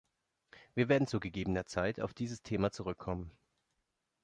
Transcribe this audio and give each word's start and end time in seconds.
Wir 0.73 0.89
werden 0.89 1.05
zu 1.05 1.19
gegebener 1.19 1.67
Zeit 1.67 1.99
auf 1.99 2.15
dieses 2.15 2.41
Thema 2.41 2.71
zurückkommen. 2.71 3.29